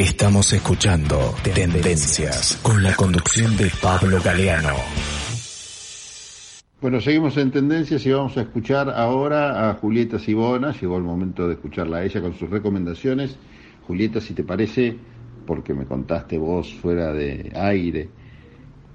Estamos 0.00 0.50
escuchando 0.54 1.34
Tendencias 1.42 2.58
con 2.62 2.82
la 2.82 2.94
conducción 2.94 3.54
de 3.58 3.70
Pablo 3.82 4.18
Galeano. 4.24 4.74
Bueno, 6.80 7.02
seguimos 7.02 7.36
en 7.36 7.50
Tendencias 7.50 8.06
y 8.06 8.10
vamos 8.10 8.34
a 8.38 8.40
escuchar 8.40 8.88
ahora 8.88 9.68
a 9.68 9.74
Julieta 9.74 10.18
Sibona. 10.18 10.72
Llegó 10.72 10.96
el 10.96 11.02
momento 11.02 11.46
de 11.46 11.52
escucharla 11.52 11.98
a 11.98 12.04
ella 12.04 12.22
con 12.22 12.32
sus 12.32 12.48
recomendaciones. 12.48 13.36
Julieta, 13.86 14.22
si 14.22 14.32
te 14.32 14.42
parece, 14.42 14.96
porque 15.46 15.74
me 15.74 15.84
contaste 15.84 16.38
vos 16.38 16.72
fuera 16.72 17.12
de 17.12 17.52
aire, 17.54 18.08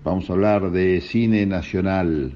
vamos 0.04 0.28
a 0.32 0.34
hablar 0.34 0.72
de 0.72 1.02
cine 1.02 1.46
nacional. 1.46 2.34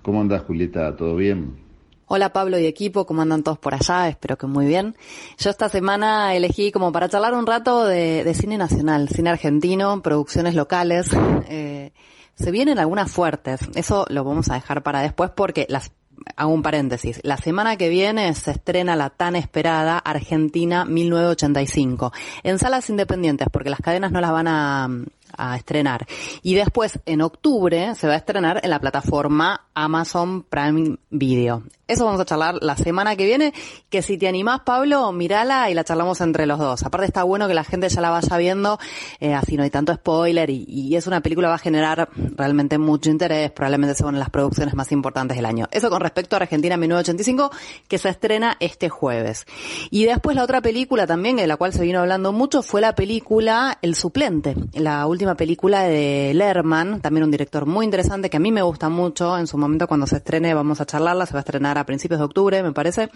¿Cómo 0.00 0.22
andás, 0.22 0.44
Julieta? 0.44 0.96
¿Todo 0.96 1.16
bien? 1.16 1.69
Hola 2.12 2.32
Pablo 2.32 2.58
y 2.58 2.66
equipo, 2.66 3.06
¿cómo 3.06 3.22
andan 3.22 3.44
todos 3.44 3.60
por 3.60 3.72
allá? 3.72 4.08
Espero 4.08 4.36
que 4.36 4.48
muy 4.48 4.66
bien. 4.66 4.96
Yo 5.38 5.48
esta 5.48 5.68
semana 5.68 6.34
elegí 6.34 6.72
como 6.72 6.90
para 6.90 7.08
charlar 7.08 7.34
un 7.34 7.46
rato 7.46 7.84
de, 7.84 8.34
cine 8.34 8.58
nacional, 8.58 9.08
cine 9.08 9.30
argentino, 9.30 10.02
producciones 10.02 10.56
locales. 10.56 11.06
Eh, 11.48 11.92
se 12.34 12.50
vienen 12.50 12.80
algunas 12.80 13.12
fuertes, 13.12 13.60
eso 13.76 14.06
lo 14.08 14.24
vamos 14.24 14.50
a 14.50 14.54
dejar 14.54 14.82
para 14.82 15.02
después 15.02 15.30
porque 15.36 15.66
las 15.68 15.92
hago 16.34 16.52
un 16.52 16.62
paréntesis. 16.62 17.20
La 17.22 17.36
semana 17.36 17.76
que 17.76 17.88
viene 17.88 18.34
se 18.34 18.50
estrena 18.50 18.96
la 18.96 19.10
tan 19.10 19.36
esperada 19.36 19.96
Argentina 19.96 20.84
1985 20.84 22.12
en 22.42 22.58
salas 22.58 22.90
independientes 22.90 23.46
porque 23.52 23.70
las 23.70 23.78
cadenas 23.78 24.10
no 24.10 24.20
las 24.20 24.32
van 24.32 24.48
a, 24.48 24.88
a 25.36 25.56
estrenar. 25.56 26.06
Y 26.42 26.54
después, 26.54 26.98
en 27.06 27.22
octubre, 27.22 27.94
se 27.94 28.06
va 28.06 28.14
a 28.14 28.16
estrenar 28.16 28.60
en 28.62 28.70
la 28.70 28.80
plataforma 28.80 29.68
Amazon 29.74 30.42
Prime 30.42 30.96
Video. 31.10 31.62
Eso 31.90 32.04
vamos 32.04 32.20
a 32.20 32.24
charlar 32.24 32.54
la 32.60 32.76
semana 32.76 33.16
que 33.16 33.26
viene, 33.26 33.52
que 33.88 34.00
si 34.00 34.16
te 34.16 34.28
animás, 34.28 34.60
Pablo, 34.60 35.10
mirala 35.10 35.70
y 35.70 35.74
la 35.74 35.82
charlamos 35.82 36.20
entre 36.20 36.46
los 36.46 36.60
dos. 36.60 36.84
Aparte 36.84 37.06
está 37.06 37.24
bueno 37.24 37.48
que 37.48 37.54
la 37.54 37.64
gente 37.64 37.88
ya 37.88 38.00
la 38.00 38.10
vaya 38.10 38.36
viendo, 38.36 38.78
eh, 39.18 39.34
así 39.34 39.56
no 39.56 39.64
hay 39.64 39.70
tanto 39.70 39.92
spoiler 39.92 40.50
y, 40.50 40.94
es 40.94 41.08
una 41.08 41.20
película 41.20 41.48
que 41.48 41.50
va 41.50 41.54
a 41.56 41.58
generar 41.58 42.08
realmente 42.36 42.78
mucho 42.78 43.10
interés, 43.10 43.50
probablemente 43.50 43.96
sea 43.96 44.06
una 44.06 44.18
de 44.18 44.20
las 44.20 44.30
producciones 44.30 44.74
más 44.74 44.92
importantes 44.92 45.36
del 45.36 45.46
año. 45.46 45.66
Eso 45.72 45.90
con 45.90 46.00
respecto 46.00 46.36
a 46.36 46.38
Argentina 46.38 46.76
1985, 46.76 47.50
que 47.88 47.98
se 47.98 48.08
estrena 48.08 48.56
este 48.60 48.88
jueves. 48.88 49.46
Y 49.90 50.04
después 50.04 50.36
la 50.36 50.44
otra 50.44 50.60
película 50.60 51.08
también, 51.08 51.36
de 51.36 51.48
la 51.48 51.56
cual 51.56 51.72
se 51.72 51.82
vino 51.82 51.98
hablando 51.98 52.30
mucho, 52.30 52.62
fue 52.62 52.80
la 52.80 52.94
película 52.94 53.78
El 53.82 53.96
Suplente, 53.96 54.54
la 54.74 55.06
última 55.06 55.34
película 55.34 55.82
de 55.82 56.34
Lerman, 56.34 57.00
también 57.00 57.24
un 57.24 57.32
director 57.32 57.66
muy 57.66 57.84
interesante 57.84 58.30
que 58.30 58.36
a 58.36 58.40
mí 58.40 58.52
me 58.52 58.62
gusta 58.62 58.88
mucho, 58.88 59.36
en 59.36 59.48
su 59.48 59.58
momento 59.58 59.88
cuando 59.88 60.06
se 60.06 60.18
estrene 60.18 60.54
vamos 60.54 60.80
a 60.80 60.86
charlarla, 60.86 61.26
se 61.26 61.32
va 61.32 61.40
a 61.40 61.40
estrenar 61.40 61.79
a 61.80 61.86
principios 61.86 62.20
de 62.20 62.24
octubre, 62.24 62.62
me 62.62 62.72
parece, 62.72 63.10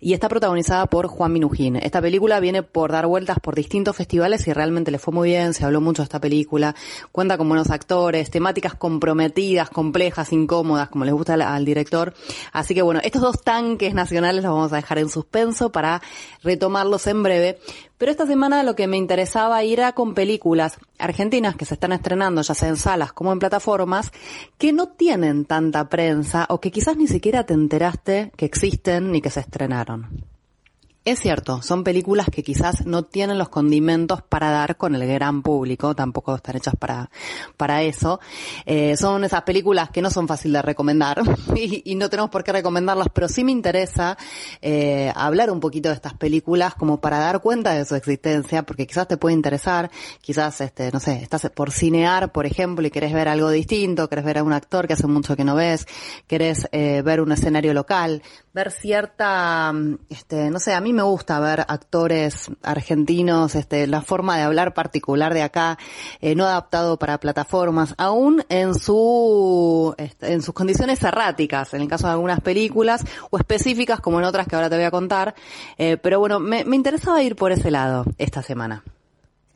y 0.00 0.12
está 0.12 0.28
protagonizada 0.28 0.86
por 0.86 1.06
Juan 1.06 1.32
Minujín. 1.32 1.76
Esta 1.76 2.00
película 2.00 2.40
viene 2.40 2.62
por 2.62 2.92
dar 2.92 3.06
vueltas 3.06 3.38
por 3.40 3.54
distintos 3.54 3.96
festivales 3.96 4.46
y 4.46 4.52
realmente 4.52 4.90
le 4.90 4.98
fue 4.98 5.14
muy 5.14 5.28
bien, 5.28 5.54
se 5.54 5.64
habló 5.64 5.80
mucho 5.80 6.02
de 6.02 6.04
esta 6.04 6.20
película, 6.20 6.74
cuenta 7.12 7.38
con 7.38 7.48
buenos 7.48 7.70
actores, 7.70 8.30
temáticas 8.30 8.74
comprometidas, 8.74 9.70
complejas, 9.70 10.32
incómodas, 10.32 10.88
como 10.88 11.04
les 11.04 11.14
gusta 11.14 11.34
al, 11.34 11.64
director. 11.64 12.14
Así 12.52 12.74
que 12.74 12.82
bueno, 12.82 13.00
estos 13.02 13.22
dos 13.22 13.42
tanques 13.42 13.94
nacionales 13.94 14.42
los 14.42 14.52
vamos 14.52 14.72
a 14.72 14.76
dejar 14.76 14.98
en 14.98 15.08
suspenso 15.08 15.70
para 15.70 16.02
retomarlos 16.42 17.06
en 17.06 17.22
breve. 17.22 17.58
Pero 17.98 18.12
esta 18.12 18.26
semana 18.26 18.62
lo 18.62 18.76
que 18.76 18.86
me 18.86 18.96
interesaba 18.96 19.62
ir 19.64 19.82
a 19.82 19.92
con 19.92 20.14
películas 20.14 20.78
argentinas 20.98 21.56
que 21.56 21.64
se 21.64 21.74
están 21.74 21.92
estrenando, 21.92 22.42
ya 22.42 22.54
sea 22.54 22.68
en 22.68 22.76
salas 22.76 23.12
como 23.12 23.32
en 23.32 23.40
plataformas, 23.40 24.12
que 24.56 24.72
no 24.72 24.88
tienen 24.88 25.44
tanta 25.44 25.88
prensa 25.88 26.46
o 26.48 26.60
que 26.60 26.70
quizás 26.70 26.96
ni 26.96 27.08
siquiera 27.08 27.44
te 27.44 27.54
enteraste 27.54 28.32
que 28.36 28.46
existen 28.46 29.10
ni 29.10 29.20
que 29.20 29.30
se 29.30 29.40
estrenaron. 29.40 30.37
Es 31.04 31.20
cierto, 31.20 31.62
son 31.62 31.84
películas 31.84 32.26
que 32.30 32.42
quizás 32.42 32.84
no 32.84 33.02
tienen 33.02 33.38
los 33.38 33.48
condimentos 33.48 34.20
para 34.20 34.50
dar 34.50 34.76
con 34.76 34.94
el 34.94 35.06
gran 35.06 35.42
público, 35.42 35.94
tampoco 35.94 36.34
están 36.34 36.56
hechas 36.56 36.74
para, 36.78 37.10
para 37.56 37.82
eso. 37.82 38.20
Eh, 38.66 38.94
son 38.96 39.24
esas 39.24 39.42
películas 39.42 39.88
que 39.88 40.02
no 40.02 40.10
son 40.10 40.28
fáciles 40.28 40.54
de 40.54 40.62
recomendar 40.62 41.22
y, 41.56 41.94
no 41.94 42.10
tenemos 42.10 42.30
por 42.30 42.44
qué 42.44 42.52
recomendarlas, 42.52 43.08
pero 43.12 43.26
sí 43.28 43.42
me 43.42 43.52
interesa 43.52 44.18
eh, 44.60 45.10
hablar 45.16 45.50
un 45.50 45.60
poquito 45.60 45.88
de 45.88 45.94
estas 45.94 46.12
películas 46.12 46.74
como 46.74 47.00
para 47.00 47.18
dar 47.18 47.40
cuenta 47.40 47.72
de 47.72 47.86
su 47.86 47.94
existencia, 47.94 48.64
porque 48.64 48.86
quizás 48.86 49.08
te 49.08 49.16
puede 49.16 49.34
interesar, 49.34 49.90
quizás, 50.20 50.60
este, 50.60 50.92
no 50.92 51.00
sé, 51.00 51.22
estás 51.22 51.48
por 51.54 51.70
cinear, 51.70 52.32
por 52.32 52.44
ejemplo, 52.44 52.86
y 52.86 52.90
querés 52.90 53.14
ver 53.14 53.28
algo 53.28 53.48
distinto, 53.50 54.10
querés 54.10 54.26
ver 54.26 54.38
a 54.38 54.42
un 54.42 54.52
actor 54.52 54.86
que 54.86 54.92
hace 54.92 55.06
mucho 55.06 55.36
que 55.36 55.44
no 55.44 55.54
ves, 55.54 55.86
querés 56.26 56.68
eh, 56.72 57.00
ver 57.02 57.22
un 57.22 57.32
escenario 57.32 57.72
local, 57.72 58.22
ver 58.52 58.70
cierta, 58.72 59.72
este, 60.10 60.50
no 60.50 60.58
sé, 60.58 60.74
a 60.74 60.80
mí 60.80 60.92
me 60.98 61.04
gusta 61.04 61.38
ver 61.38 61.60
actores 61.68 62.50
argentinos, 62.60 63.54
este, 63.54 63.86
la 63.86 64.02
forma 64.02 64.36
de 64.36 64.42
hablar 64.42 64.74
particular 64.74 65.32
de 65.32 65.42
acá, 65.42 65.78
eh, 66.20 66.34
no 66.34 66.44
adaptado 66.44 66.98
para 66.98 67.20
plataformas, 67.20 67.94
aún 67.98 68.44
en 68.48 68.74
su, 68.74 69.94
este, 69.96 70.32
en 70.32 70.42
sus 70.42 70.52
condiciones 70.52 71.00
erráticas, 71.04 71.72
en 71.72 71.82
el 71.82 71.88
caso 71.88 72.08
de 72.08 72.14
algunas 72.14 72.40
películas, 72.40 73.04
o 73.30 73.38
específicas 73.38 74.00
como 74.00 74.18
en 74.18 74.24
otras 74.24 74.48
que 74.48 74.56
ahora 74.56 74.68
te 74.68 74.74
voy 74.74 74.86
a 74.86 74.90
contar, 74.90 75.36
eh, 75.76 75.98
pero 75.98 76.18
bueno, 76.18 76.40
me, 76.40 76.64
me 76.64 76.74
interesaba 76.74 77.22
ir 77.22 77.36
por 77.36 77.52
ese 77.52 77.70
lado 77.70 78.04
esta 78.18 78.42
semana. 78.42 78.82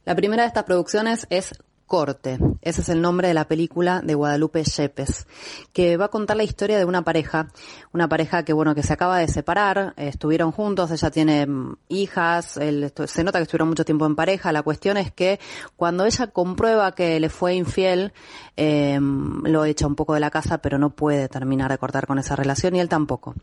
La 0.05 0.15
primera 0.15 0.45
de 0.45 0.47
estas 0.47 0.63
producciones 0.63 1.27
es 1.29 1.55
Corte. 1.93 2.39
Ese 2.63 2.81
es 2.81 2.89
el 2.89 3.03
nombre 3.03 3.29
de 3.29 3.35
la 3.35 3.47
película 3.47 4.01
de 4.01 4.15
Guadalupe 4.15 4.65
Yepes, 4.65 5.27
que 5.75 5.99
va 5.99 6.07
a 6.07 6.09
contar 6.09 6.39
la 6.39 6.43
historia 6.43 6.79
de 6.79 6.87
una 6.87 7.03
pareja, 7.03 7.49
una 7.93 8.09
pareja 8.09 8.47
que 8.47 8.55
bueno, 8.55 8.75
que 8.75 8.83
se 8.83 8.95
acaba 8.95 9.19
de 9.19 9.29
separar, 9.29 9.93
estuvieron 9.99 10.53
juntos, 10.53 10.91
ella 10.91 11.11
tiene 11.11 11.47
mm, 11.47 11.77
hijas, 11.91 12.53
se 12.53 13.25
nota 13.25 13.39
que 13.39 13.43
estuvieron 13.43 13.69
mucho 13.69 13.85
tiempo 13.85 14.07
en 14.07 14.17
pareja, 14.17 14.53
la 14.53 14.63
cuestión 14.63 14.97
es 14.97 15.13
que 15.13 15.39
cuando 15.77 16.07
ella 16.07 16.29
comprueba 16.29 16.93
que 16.93 17.21
le 17.21 17.29
fue 17.29 17.57
infiel, 17.57 18.15
eh, 18.57 18.99
lo 19.01 19.65
echa 19.67 19.87
un 19.87 19.95
poco 19.95 20.15
de 20.15 20.21
la 20.21 20.31
casa, 20.31 20.59
pero 20.59 20.79
no 20.79 20.97
puede 20.97 21.29
terminar 21.29 21.71
de 21.71 21.77
cortar 21.77 22.07
con 22.07 22.19
esa 22.19 22.37
relación 22.37 22.75
y 22.75 22.81
él 22.81 22.89
tampoco. 22.89 23.35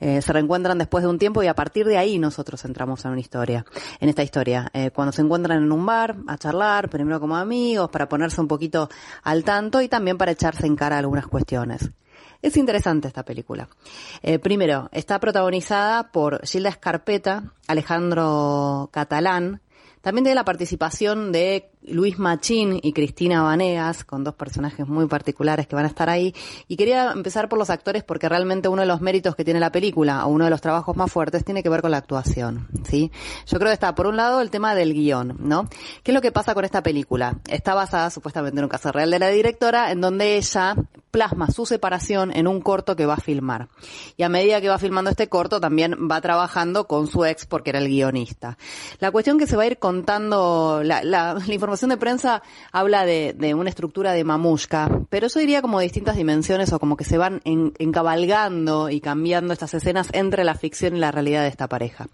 Eh, 0.00 0.22
se 0.22 0.32
reencuentran 0.32 0.78
después 0.78 1.04
de 1.04 1.10
un 1.10 1.18
tiempo 1.20 1.40
y 1.44 1.46
a 1.46 1.54
partir 1.54 1.86
de 1.86 1.98
ahí 1.98 2.18
nosotros 2.18 2.64
entramos 2.64 3.04
en 3.04 3.12
una 3.12 3.20
historia, 3.20 3.64
en 4.00 4.08
esta 4.08 4.24
historia. 4.24 4.68
Eh, 4.72 4.90
cuando 4.90 5.12
se 5.12 5.22
encuentran 5.22 5.62
en 5.62 5.70
un 5.70 5.86
bar 5.86 6.16
a 6.26 6.36
charlar, 6.36 6.88
primero 6.88 7.20
como 7.20 7.36
amigos, 7.36 7.91
para 7.92 8.08
ponerse 8.08 8.40
un 8.40 8.48
poquito 8.48 8.88
al 9.22 9.44
tanto 9.44 9.80
y 9.80 9.88
también 9.88 10.18
para 10.18 10.32
echarse 10.32 10.66
en 10.66 10.74
cara 10.74 10.98
algunas 10.98 11.28
cuestiones. 11.28 11.92
Es 12.42 12.56
interesante 12.56 13.06
esta 13.06 13.24
película. 13.24 13.68
Eh, 14.20 14.40
primero, 14.40 14.88
está 14.90 15.20
protagonizada 15.20 16.10
por 16.10 16.44
Gilda 16.44 16.70
Escarpeta, 16.70 17.52
Alejandro 17.68 18.90
Catalán, 18.92 19.60
también 20.02 20.24
tiene 20.24 20.34
la 20.34 20.44
participación 20.44 21.32
de 21.32 21.70
Luis 21.82 22.18
Machín 22.18 22.78
y 22.82 22.92
Cristina 22.92 23.42
Vanegas, 23.42 24.04
con 24.04 24.24
dos 24.24 24.34
personajes 24.34 24.86
muy 24.86 25.06
particulares 25.06 25.66
que 25.66 25.74
van 25.74 25.84
a 25.84 25.88
estar 25.88 26.10
ahí. 26.10 26.34
Y 26.68 26.76
quería 26.76 27.12
empezar 27.12 27.48
por 27.48 27.58
los 27.58 27.70
actores 27.70 28.04
porque 28.04 28.28
realmente 28.28 28.68
uno 28.68 28.82
de 28.82 28.88
los 28.88 29.00
méritos 29.00 29.34
que 29.34 29.44
tiene 29.44 29.60
la 29.60 29.72
película, 29.72 30.26
o 30.26 30.28
uno 30.28 30.44
de 30.44 30.50
los 30.50 30.60
trabajos 30.60 30.96
más 30.96 31.10
fuertes, 31.10 31.44
tiene 31.44 31.62
que 31.62 31.68
ver 31.68 31.82
con 31.82 31.92
la 31.92 31.98
actuación, 31.98 32.68
¿sí? 32.88 33.10
Yo 33.46 33.58
creo 33.58 33.70
que 33.70 33.74
está, 33.74 33.94
por 33.94 34.06
un 34.06 34.16
lado, 34.16 34.40
el 34.40 34.50
tema 34.50 34.74
del 34.74 34.92
guion, 34.92 35.36
¿no? 35.38 35.68
¿Qué 36.02 36.10
es 36.10 36.14
lo 36.14 36.20
que 36.20 36.32
pasa 36.32 36.54
con 36.54 36.64
esta 36.64 36.82
película? 36.82 37.38
Está 37.48 37.74
basada 37.74 38.10
supuestamente 38.10 38.58
en 38.58 38.64
un 38.64 38.70
caso 38.70 38.92
real 38.92 39.10
de 39.10 39.18
la 39.18 39.28
directora, 39.28 39.92
en 39.92 40.00
donde 40.00 40.36
ella 40.36 40.76
plasma 41.12 41.48
su 41.50 41.66
separación 41.66 42.34
en 42.34 42.48
un 42.48 42.60
corto 42.60 42.96
que 42.96 43.06
va 43.06 43.14
a 43.14 43.18
filmar. 43.18 43.68
Y 44.16 44.24
a 44.24 44.28
medida 44.28 44.60
que 44.60 44.68
va 44.68 44.78
filmando 44.78 45.10
este 45.10 45.28
corto, 45.28 45.60
también 45.60 46.08
va 46.10 46.20
trabajando 46.20 46.88
con 46.88 47.06
su 47.06 47.24
ex 47.24 47.46
porque 47.46 47.70
era 47.70 47.78
el 47.78 47.86
guionista. 47.86 48.58
La 48.98 49.12
cuestión 49.12 49.38
que 49.38 49.46
se 49.46 49.56
va 49.56 49.62
a 49.62 49.66
ir 49.66 49.78
contando, 49.78 50.80
la, 50.82 51.04
la, 51.04 51.38
información 51.46 51.90
de 51.90 51.98
prensa 51.98 52.42
habla 52.72 53.04
de, 53.04 53.34
de, 53.38 53.54
una 53.54 53.68
estructura 53.68 54.12
de 54.12 54.24
mamushka, 54.24 54.88
pero 55.10 55.26
eso 55.26 55.38
diría 55.38 55.62
como 55.62 55.78
distintas 55.78 56.16
dimensiones 56.16 56.72
o 56.72 56.80
como 56.80 56.96
que 56.96 57.04
se 57.04 57.18
van 57.18 57.42
en, 57.44 57.74
encabalgando 57.78 58.90
y 58.90 59.00
cambiando 59.00 59.52
estas 59.52 59.74
escenas 59.74 60.08
entre 60.12 60.44
la 60.44 60.54
ficción 60.54 60.96
y 60.96 60.98
la 60.98 61.12
realidad 61.12 61.42
de 61.42 61.48
esta 61.48 61.68
pareja. 61.68 62.08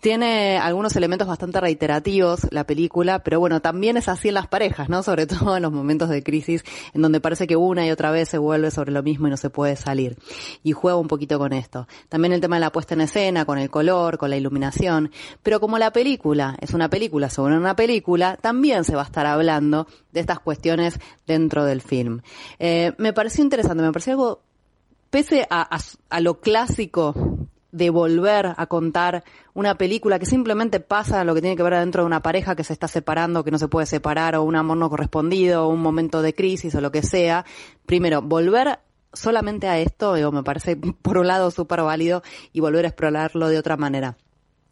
Tiene 0.00 0.58
algunos 0.58 0.96
elementos 0.96 1.28
bastante 1.28 1.60
reiterativos 1.60 2.48
la 2.50 2.64
película, 2.64 3.20
pero 3.20 3.40
bueno, 3.40 3.60
también 3.60 3.96
es 3.96 4.08
así 4.08 4.28
en 4.28 4.34
las 4.34 4.46
parejas, 4.46 4.88
¿no? 4.88 5.02
Sobre 5.02 5.26
todo 5.26 5.56
en 5.56 5.62
los 5.62 5.72
momentos 5.72 6.08
de 6.08 6.22
crisis 6.22 6.64
en 6.94 7.02
donde 7.02 7.20
parece 7.20 7.46
que 7.46 7.56
una 7.56 7.86
y 7.86 7.90
otra 7.90 8.10
vez 8.10 8.37
vuelve 8.38 8.70
sobre 8.70 8.92
lo 8.92 9.02
mismo 9.02 9.26
y 9.26 9.30
no 9.30 9.36
se 9.36 9.50
puede 9.50 9.76
salir. 9.76 10.16
Y 10.62 10.72
juega 10.72 10.96
un 10.96 11.08
poquito 11.08 11.38
con 11.38 11.52
esto. 11.52 11.86
También 12.08 12.32
el 12.32 12.40
tema 12.40 12.56
de 12.56 12.60
la 12.60 12.72
puesta 12.72 12.94
en 12.94 13.02
escena, 13.02 13.44
con 13.44 13.58
el 13.58 13.70
color, 13.70 14.18
con 14.18 14.30
la 14.30 14.36
iluminación. 14.36 15.10
Pero 15.42 15.60
como 15.60 15.78
la 15.78 15.92
película 15.92 16.56
es 16.60 16.74
una 16.74 16.88
película 16.88 17.30
sobre 17.30 17.56
una 17.56 17.76
película, 17.76 18.36
también 18.40 18.84
se 18.84 18.94
va 18.94 19.02
a 19.02 19.06
estar 19.06 19.26
hablando 19.26 19.86
de 20.12 20.20
estas 20.20 20.40
cuestiones 20.40 20.98
dentro 21.26 21.64
del 21.64 21.82
film. 21.82 22.22
Eh, 22.58 22.92
me 22.98 23.12
pareció 23.12 23.44
interesante, 23.44 23.82
me 23.82 23.92
pareció 23.92 24.12
algo, 24.14 24.42
pese 25.10 25.46
a, 25.50 25.78
a 26.10 26.20
lo 26.20 26.40
clásico 26.40 27.14
de 27.70 27.90
volver 27.90 28.54
a 28.56 28.66
contar 28.66 29.24
una 29.54 29.76
película 29.76 30.18
que 30.18 30.26
simplemente 30.26 30.80
pasa 30.80 31.24
lo 31.24 31.34
que 31.34 31.40
tiene 31.40 31.56
que 31.56 31.62
ver 31.62 31.74
dentro 31.74 32.02
de 32.02 32.06
una 32.06 32.22
pareja 32.22 32.56
que 32.56 32.64
se 32.64 32.72
está 32.72 32.88
separando, 32.88 33.44
que 33.44 33.50
no 33.50 33.58
se 33.58 33.68
puede 33.68 33.86
separar, 33.86 34.36
o 34.36 34.42
un 34.42 34.56
amor 34.56 34.76
no 34.76 34.88
correspondido, 34.88 35.66
o 35.66 35.68
un 35.68 35.80
momento 35.80 36.22
de 36.22 36.34
crisis, 36.34 36.74
o 36.74 36.80
lo 36.80 36.90
que 36.90 37.02
sea. 37.02 37.44
Primero, 37.86 38.22
volver 38.22 38.78
solamente 39.12 39.68
a 39.68 39.78
esto, 39.78 40.14
digo, 40.14 40.32
me 40.32 40.42
parece 40.42 40.76
por 41.02 41.18
un 41.18 41.26
lado 41.26 41.50
súper 41.50 41.82
válido 41.82 42.22
y 42.52 42.60
volver 42.60 42.84
a 42.84 42.88
explorarlo 42.88 43.48
de 43.48 43.58
otra 43.58 43.76
manera. 43.76 44.16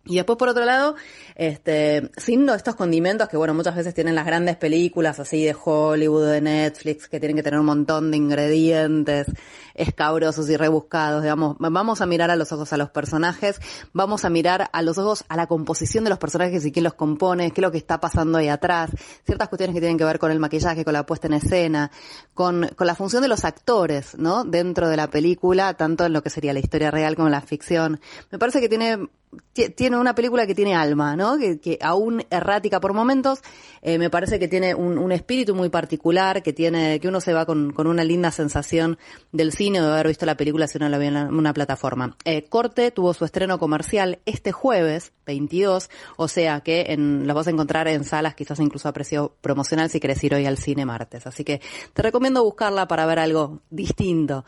Y 0.07 0.17
después, 0.17 0.39
por 0.39 0.49
otro 0.49 0.65
lado, 0.65 0.95
este, 1.35 2.11
sin 2.17 2.49
estos 2.49 2.77
condimentos 2.77 3.29
que, 3.29 3.37
bueno, 3.37 3.55
muchas 3.55 3.75
veces 3.75 3.93
tienen 3.93 4.15
las 4.15 4.25
grandes 4.25 4.57
películas 4.57 5.19
así 5.19 5.45
de 5.45 5.57
Hollywood, 5.63 6.31
de 6.31 6.41
Netflix, 6.41 7.09
que 7.09 7.19
tienen 7.19 7.37
que 7.37 7.43
tener 7.43 7.59
un 7.59 7.67
montón 7.67 8.11
de 8.11 8.17
ingredientes 8.17 9.27
escabrosos 9.75 10.49
y 10.49 10.57
rebuscados, 10.57 11.23
digamos, 11.23 11.57
vamos 11.59 12.01
a 12.01 12.07
mirar 12.07 12.31
a 12.31 12.37
los 12.37 12.51
ojos 12.53 12.73
a 12.73 12.77
los 12.77 12.91
personajes, 12.91 13.61
vamos 13.93 14.25
a 14.25 14.31
mirar 14.31 14.71
a 14.73 14.83
los 14.83 14.97
ojos 14.97 15.25
a 15.29 15.37
la 15.37 15.47
composición 15.47 16.05
de 16.05 16.11
los 16.11 16.19
personajes 16.19 16.65
y 16.65 16.73
quién 16.73 16.85
los 16.85 16.95
compone, 16.95 17.51
qué 17.51 17.61
es 17.61 17.63
lo 17.63 17.71
que 17.71 17.79
está 17.79 18.01
pasando 18.01 18.39
ahí 18.39 18.49
atrás, 18.49 18.91
ciertas 19.25 19.49
cuestiones 19.49 19.75
que 19.75 19.81
tienen 19.81 19.99
que 19.99 20.05
ver 20.05 20.19
con 20.19 20.31
el 20.31 20.41
maquillaje, 20.41 20.85
con 20.85 20.95
la 20.95 21.05
puesta 21.05 21.27
en 21.27 21.35
escena, 21.35 21.91
con, 22.33 22.69
con 22.75 22.87
la 22.87 22.95
función 22.95 23.23
de 23.23 23.29
los 23.29 23.45
actores, 23.45 24.17
¿no? 24.17 24.45
Dentro 24.45 24.89
de 24.89 24.97
la 24.97 25.11
película, 25.11 25.75
tanto 25.75 26.07
en 26.07 26.13
lo 26.13 26.23
que 26.23 26.31
sería 26.31 26.53
la 26.53 26.61
historia 26.61 26.91
real 26.91 27.17
como 27.17 27.29
la 27.29 27.41
ficción. 27.41 28.01
Me 28.31 28.39
parece 28.39 28.61
que 28.61 28.69
tiene 28.69 29.09
tiene 29.53 29.97
una 29.97 30.15
película 30.15 30.47
que 30.47 30.55
tiene 30.55 30.75
alma, 30.75 31.17
¿no? 31.17 31.39
Que, 31.39 31.59
que 31.61 31.79
aún 31.81 32.25
errática 32.31 32.81
por 32.81 32.93
momentos, 32.93 33.41
eh, 33.83 33.99
me 33.99 34.11
parece 34.11 34.39
que 34.39 34.49
tiene 34.49 34.75
un, 34.75 35.13
espíritu 35.13 35.55
muy 35.55 35.69
particular, 35.69 36.43
que 36.43 36.53
tiene, 36.53 37.01
que 37.01 37.09
uno 37.09 37.21
se 37.21 37.33
va 37.33 37.47
con, 37.47 37.73
con, 37.73 37.87
una 37.87 38.05
linda 38.05 38.31
sensación 38.31 38.99
del 39.33 39.53
cine 39.53 39.81
de 39.81 39.87
haber 39.87 40.09
visto 40.09 40.27
la 40.27 40.37
película 40.37 40.67
si 40.67 40.79
uno 40.79 40.89
la 40.89 40.99
ve 40.99 41.07
en 41.07 41.17
una 41.17 41.55
plataforma. 41.55 42.17
Eh, 42.25 42.45
Corte 42.49 42.91
tuvo 42.91 43.15
su 43.15 43.25
estreno 43.25 43.59
comercial 43.59 44.21
este 44.27 44.53
jueves, 44.53 45.13
22, 45.27 45.91
o 46.17 46.29
sea 46.29 46.61
que 46.61 46.87
en, 46.89 47.27
los 47.27 47.35
vas 47.35 47.47
a 47.49 47.51
encontrar 47.51 47.89
en 47.89 48.05
salas 48.05 48.35
quizás 48.35 48.61
incluso 48.61 48.89
a 48.89 48.93
precio 48.93 49.35
promocional 49.41 49.91
si 49.91 50.01
querés 50.01 50.23
ir 50.25 50.35
hoy 50.35 50.47
al 50.47 50.59
cine 50.59 50.87
martes. 50.87 51.27
Así 51.27 51.45
que 51.45 51.61
te 51.93 52.03
recomiendo 52.03 52.43
buscarla 52.45 52.89
para 52.89 53.05
ver 53.07 53.19
algo 53.19 53.61
distinto. 53.71 54.45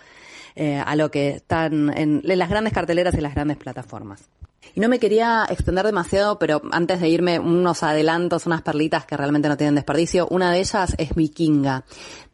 Eh, 0.61 0.83
a 0.85 0.97
lo 0.97 1.09
que 1.09 1.37
están 1.37 1.97
en, 1.97 2.21
en 2.25 2.39
las 2.39 2.51
grandes 2.51 2.73
carteleras 2.73 3.15
y 3.15 3.21
las 3.21 3.33
grandes 3.33 3.59
plataformas. 3.59 4.29
Y 4.75 4.81
no 4.81 4.89
me 4.89 4.99
quería 4.99 5.47
extender 5.49 5.87
demasiado, 5.87 6.39
pero 6.39 6.61
antes 6.73 7.01
de 7.01 7.09
irme, 7.09 7.39
unos 7.39 7.83
adelantos, 7.83 8.47
unas 8.47 8.63
perlitas 8.63 9.07
que 9.07 9.17
realmente 9.17 9.49
no 9.49 9.57
tienen 9.57 9.77
desperdicio. 9.77 10.27
Una 10.31 10.51
de 10.51 10.59
ellas 10.59 10.95
es 10.99 11.15
Vikinga 11.15 11.85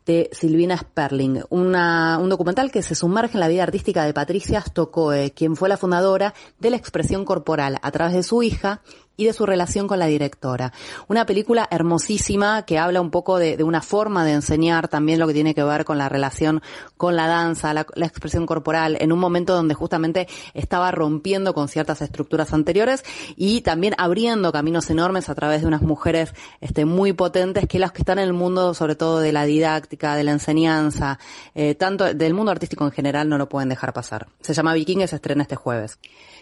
de 0.07 0.29
Silvina 0.33 0.77
Sperling, 0.77 1.43
una, 1.49 2.19
un 2.19 2.29
documental 2.29 2.71
que 2.71 2.83
se 2.83 2.95
sumerge 2.95 3.35
en 3.35 3.41
la 3.41 3.49
vida 3.49 3.63
artística 3.63 4.05
de 4.05 4.13
Patricia 4.13 4.61
Stokoe, 4.61 5.33
quien 5.33 5.57
fue 5.57 5.69
la 5.69 5.77
fundadora 5.77 6.35
de 6.59 6.71
la 6.71 6.77
expresión 6.77 7.25
corporal. 7.25 7.79
A 7.81 7.91
través 7.91 8.15
de 8.15 8.23
su 8.23 8.43
hija 8.43 8.83
y 9.17 9.27
de 9.27 9.33
su 9.33 9.47
relación 9.47 9.87
con 9.87 9.99
la 9.99 10.07
directora. 10.07 10.73
Una 11.09 11.27
película 11.27 11.69
hermosísima 11.71 12.63
que 12.63 12.79
habla 12.79 13.01
un 13.01 13.11
poco 13.11 13.39
de, 13.39 13.63
una 13.63 13.83
forma 13.83 14.25
de 14.25 14.33
enseñar 14.33 14.89
también 14.89 15.19
lo 15.19 15.27
que 15.27 15.35
tiene 15.35 15.55
que 15.55 15.63
ver 15.63 15.85
con 15.85 15.99
la 15.99 16.09
relación 16.09 16.63
con 16.97 17.17
la 17.17 17.27
danza, 17.27 17.75
la, 17.75 17.87
la, 17.95 18.07
expresión 18.07 18.47
corporal, 18.47 18.97
en 19.01 19.13
un 19.13 19.19
momento 19.19 19.55
donde 19.55 19.75
justamente 19.75 20.29
estaba 20.53 20.91
rompiendo 20.91 21.55
con 21.55 21.69
ciertas 21.69 22.03
estructuras 22.03 22.53
anteriores 22.53 23.05
y 23.37 23.61
también 23.63 23.95
abriendo 23.99 24.53
caminos 24.53 24.91
enormes 24.91 25.29
a 25.29 25.35
través 25.35 25.63
de 25.63 25.69
unas 25.69 25.83
mujeres 25.83 26.35
este, 26.61 26.85
muy 26.85 27.13
potentes 27.13 27.67
que 27.67 27.79
las 27.79 27.93
que 27.93 28.03
están 28.03 28.19
en 28.19 28.25
el 28.25 28.33
mundo, 28.33 28.75
sobre 28.75 28.97
todo 28.97 29.21
de 29.21 29.33
la 29.33 29.45
didáctica, 29.45 30.17
de 30.17 30.25
la 30.25 30.33
enseñanza, 30.33 31.19
eh, 31.55 31.75
tanto 31.75 32.13
del 32.13 32.35
mundo 32.35 32.53
artístico 32.53 32.85
en 32.85 32.93
general, 32.93 33.29
no 33.29 33.39
lo 33.39 33.49
pueden 33.49 33.69
dejar 33.69 33.93
pasar. 33.93 34.27
Se 34.41 34.55
llama 34.55 34.75
Viking 34.75 35.01
y 35.01 35.09
se 35.09 35.17
estrena 35.17 35.43
este 35.43 35.57
jueves. 35.57 35.99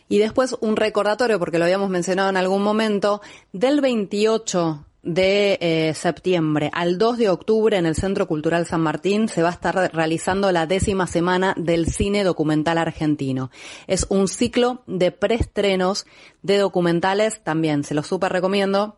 Y 0.09 0.19
después 0.19 0.57
un 0.61 0.77
recordatorio, 0.77 1.39
porque 1.39 1.59
lo 1.59 1.65
habíamos 1.65 1.89
mencionado 1.89 2.29
en 2.29 2.37
algún 2.37 2.62
momento, 2.63 3.21
del 3.53 3.81
28 3.81 4.87
de 5.03 5.59
eh, 5.61 5.95
septiembre 5.95 6.71
al 6.73 6.97
2 6.97 7.19
de 7.19 7.29
octubre 7.29 7.77
en 7.77 7.87
el 7.87 7.97
Centro 7.97 8.29
Cultural 8.29 8.67
San 8.67 8.83
Martín 8.83 9.29
se 9.29 9.43
va 9.43 9.49
a 9.49 9.53
estar 9.53 9.75
realizando 9.93 10.53
la 10.53 10.67
décima 10.67 11.09
semana 11.09 11.55
del 11.57 11.87
cine 11.87 12.23
documental 12.23 12.79
argentino. 12.79 13.51
Es 13.89 14.07
un 14.09 14.29
ciclo 14.29 14.83
de 14.87 15.11
preestrenos 15.11 16.07
de 16.43 16.59
documentales, 16.59 17.43
también 17.43 17.83
se 17.83 17.95
los 17.95 18.07
super 18.07 18.33
recomiendo. 18.33 18.97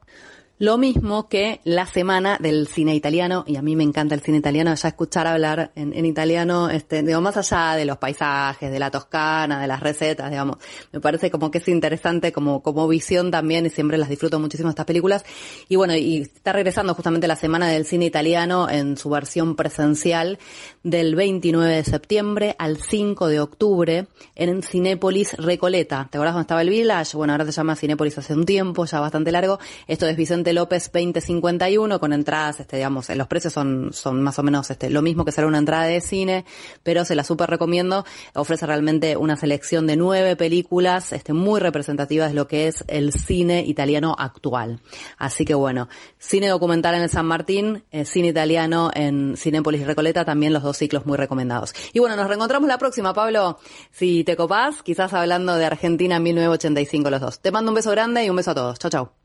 Lo 0.59 0.79
mismo 0.79 1.29
que 1.29 1.61
la 1.65 1.85
semana 1.85 2.39
del 2.41 2.69
cine 2.69 2.95
italiano, 2.95 3.43
y 3.45 3.57
a 3.57 3.63
mí 3.63 3.75
me 3.75 3.83
encanta 3.83 4.15
el 4.15 4.21
cine 4.21 4.39
italiano, 4.39 4.73
ya 4.73 4.89
escuchar 4.89 5.27
hablar 5.27 5.73
en, 5.75 6.07
italiano, 6.07 6.71
este, 6.71 7.03
digo, 7.03 7.21
más 7.21 7.37
allá 7.37 7.75
de 7.75 7.85
los 7.85 7.99
paisajes, 7.99 8.71
de 8.71 8.79
la 8.79 8.89
Toscana, 8.89 9.61
de 9.61 9.67
las 9.67 9.81
recetas, 9.81 10.31
digamos, 10.31 10.59
me 10.93 11.01
parece 11.01 11.29
como 11.29 11.51
que 11.51 11.59
es 11.59 11.67
interesante 11.67 12.31
como, 12.31 12.63
como 12.63 12.87
visión 12.87 13.33
también, 13.33 13.67
y 13.67 13.71
siempre 13.71 13.99
las 13.99 14.09
disfruto 14.09 14.39
muchísimo 14.39 14.69
estas 14.69 14.87
películas. 14.87 15.25
Y 15.69 15.75
bueno, 15.75 15.97
y 15.97 16.19
está 16.19 16.53
regresando 16.53 16.95
justamente 16.95 17.27
la 17.27 17.35
semana 17.35 17.67
del 17.67 17.85
cine 17.85 18.05
italiano 18.05 18.71
en 18.71 18.97
su 18.97 19.11
versión 19.11 19.57
presencial 19.57 20.39
del 20.85 21.17
29 21.17 21.75
de 21.75 21.83
septiembre 21.85 22.55
al 22.61 22.77
5 22.77 23.27
de 23.27 23.41
octubre 23.41 24.07
en 24.37 24.63
Cinépolis 24.63 25.33
Recoleta. 25.35 26.07
¿Te 26.09 26.19
acuerdas 26.19 26.35
dónde 26.35 26.45
estaba 26.45 26.63
el 26.63 26.71
Village? 26.71 27.17
Bueno, 27.17 27.33
ahora 27.33 27.45
se 27.45 27.51
llama 27.51 27.75
Cinépolis 27.75 28.17
hace 28.19 28.35
un 28.35 28.47
tiempo, 28.47 28.85
ya 28.85 29.01
bastante 29.01 29.33
largo. 29.33 29.59
Esto 29.89 30.07
es 30.07 30.17
Vicente 30.17 30.44
López 30.53 30.91
2051 30.93 31.99
con 31.99 32.13
entradas, 32.13 32.61
este, 32.61 32.77
digamos, 32.77 33.09
los 33.09 33.27
precios 33.27 33.53
son, 33.53 33.93
son 33.93 34.23
más 34.23 34.39
o 34.39 34.43
menos 34.43 34.71
este, 34.71 34.91
lo 34.91 35.03
mismo 35.03 35.25
que 35.25 35.33
será 35.33 35.47
una 35.47 35.59
entrada 35.59 35.85
de 35.85 36.01
cine, 36.01 36.45
pero 36.83 37.05
se 37.05 37.15
la 37.15 37.25
súper 37.25 37.51
recomiendo. 37.51 38.05
Ofrece 38.35 38.67
realmente 38.67 39.17
una 39.17 39.37
selección 39.37 39.87
de 39.87 39.97
nueve 39.97 40.37
películas, 40.37 41.13
este, 41.13 41.33
muy 41.33 41.61
representativas 41.61 42.31
de 42.31 42.35
lo 42.35 42.47
que 42.47 42.69
es 42.69 42.85
el 42.89 43.13
cine 43.13 43.65
italiano 43.67 44.15
actual. 44.19 44.81
Así 45.19 45.45
que 45.45 45.55
bueno, 45.55 45.89
cine 46.19 46.49
documental 46.49 46.95
en 46.95 47.03
el 47.03 47.11
San 47.11 47.27
Martín, 47.27 47.85
eh, 47.91 48.05
cine 48.05 48.29
italiano 48.29 48.91
en 48.95 49.37
Cinépolis 49.37 49.87
Recoleta, 49.87 50.25
también 50.25 50.53
los 50.53 50.63
dos 50.63 50.77
ciclos 50.77 51.07
muy 51.07 51.17
recomendados. 51.17 51.75
Y 51.93 52.01
bueno, 52.01 52.17
nos 52.17 52.29
reencontramos 52.29 52.69
la 52.69 52.79
próxima, 52.79 53.15
Pablo. 53.15 53.59
Si 53.91 54.25
te 54.25 54.37
copás, 54.37 54.83
quizás 54.83 55.13
hablando 55.13 55.57
de 55.57 55.65
Argentina 55.65 56.17
en 56.17 56.23
1985 56.23 57.11
los 57.11 57.21
dos. 57.21 57.41
Te 57.41 57.53
mando 57.53 57.71
un 57.71 57.77
beso 57.77 57.91
grande 57.91 58.25
y 58.25 58.31
un 58.31 58.37
beso 58.37 58.51
a 58.53 58.55
todos. 58.55 58.79
Chau, 58.79 58.91
chau. 58.91 59.24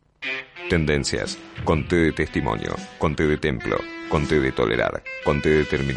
Tendencias. 0.70 1.38
Conté 1.64 1.96
de 2.06 2.12
testimonio. 2.12 2.76
Conté 2.98 3.26
de 3.28 3.38
templo. 3.38 3.78
Conté 4.10 4.40
de 4.40 4.52
tolerar. 4.52 5.02
Conté 5.24 5.50
de 5.50 5.66
terminología. 5.66 5.88